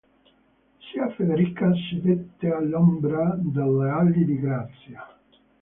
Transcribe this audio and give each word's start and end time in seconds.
Zia 0.79 1.11
Federica 1.11 1.71
sedette 1.75 2.51
all'ombra 2.51 3.37
delle 3.39 3.87
ali 3.91 4.25
di 4.25 4.39
Grazia. 4.39 5.05